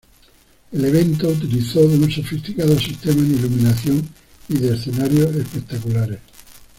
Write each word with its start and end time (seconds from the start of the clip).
El 0.71 0.83
evento 0.83 1.27
utilizó 1.29 1.81
de 1.87 1.95
un 1.95 2.09
sofisticado 2.09 2.75
sistema 2.79 3.21
de 3.21 3.35
iluminación 3.35 4.03
y 4.49 4.57
de 4.57 4.73
escenarios 4.73 5.35
espectaculares. 5.35 6.17